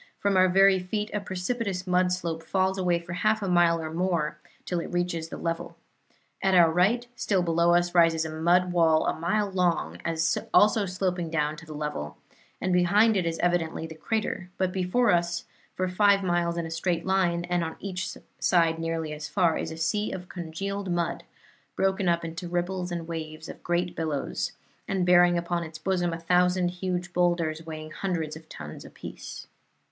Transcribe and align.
From 0.17 0.35
our 0.35 0.49
very 0.49 0.79
feet 0.79 1.11
a 1.13 1.19
precipitous 1.19 1.85
mud 1.85 2.11
slope 2.11 2.41
falls 2.41 2.79
away 2.79 2.97
for 2.97 3.13
half 3.13 3.43
a 3.43 3.47
mile 3.47 3.79
or 3.79 3.93
more 3.93 4.39
till 4.65 4.79
it 4.79 4.91
reaches 4.91 5.29
the 5.29 5.37
level. 5.37 5.77
At 6.41 6.55
our 6.55 6.71
right, 6.71 7.05
still 7.15 7.43
below 7.43 7.75
us, 7.75 7.93
rises 7.93 8.25
a 8.25 8.31
mud 8.31 8.71
wall 8.71 9.05
a 9.05 9.13
mile 9.13 9.51
long, 9.51 9.99
also 10.55 10.87
sloping 10.87 11.29
down 11.29 11.55
to 11.57 11.67
the 11.67 11.75
level, 11.75 12.17
and 12.59 12.73
behind 12.73 13.15
it 13.15 13.27
is 13.27 13.37
evidently 13.43 13.85
the 13.85 13.93
crater; 13.93 14.49
but 14.57 14.71
before 14.71 15.11
us, 15.11 15.45
for 15.75 15.87
five 15.87 16.23
miles 16.23 16.57
in 16.57 16.65
a 16.65 16.71
straight 16.71 17.05
line, 17.05 17.43
and 17.45 17.63
on 17.63 17.75
each 17.79 18.17
side 18.39 18.79
nearly 18.79 19.13
as 19.13 19.27
far, 19.29 19.55
is 19.55 19.69
a 19.69 19.77
sea 19.77 20.11
of 20.11 20.29
congealed 20.29 20.89
mud, 20.89 21.25
broken 21.75 22.09
up 22.09 22.25
into 22.25 22.47
ripples 22.47 22.91
and 22.91 23.07
waves 23.07 23.47
and 23.47 23.61
great 23.61 23.95
billows, 23.95 24.53
and 24.87 25.05
bearing 25.05 25.37
upon 25.37 25.63
its 25.63 25.77
bosom 25.77 26.11
a 26.11 26.17
thousand 26.19 26.69
huge 26.69 27.13
boulders, 27.13 27.63
weighing 27.67 27.91
hundreds 27.91 28.35
of 28.35 28.49
tons 28.49 28.83
apiece." 28.83 29.45